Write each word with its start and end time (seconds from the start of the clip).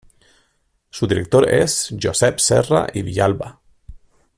Su 0.89 1.05
director 1.05 1.47
es 1.47 1.93
Josep 2.01 2.39
Serra 2.39 2.87
i 2.95 3.03
Villalba. 3.03 3.61